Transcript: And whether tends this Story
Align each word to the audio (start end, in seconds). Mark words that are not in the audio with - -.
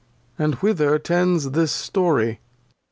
And 0.39 0.55
whether 0.55 0.97
tends 0.97 1.51
this 1.51 1.71
Story 1.71 2.39